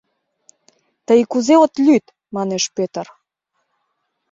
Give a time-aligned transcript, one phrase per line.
[1.07, 2.05] Тый кузе от лӱд?—
[2.35, 3.07] манеш Пӧтыр.